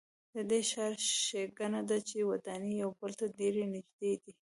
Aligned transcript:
د 0.33 0.35
دې 0.49 0.61
ښار 0.71 0.93
ښېګڼه 1.23 1.81
ده 1.89 1.97
چې 2.07 2.27
ودانۍ 2.29 2.71
یو 2.83 2.91
بل 2.99 3.11
ته 3.19 3.25
ډېرې 3.37 3.63
نږدې 3.73 4.11
دي. 4.21 4.31